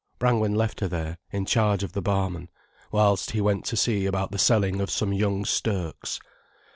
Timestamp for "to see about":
3.65-4.31